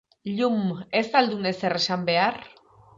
[0.37, 0.63] Llum,
[1.01, 2.35] ez al dun ezer esan behar?